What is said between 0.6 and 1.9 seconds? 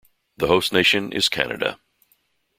nation is Canada.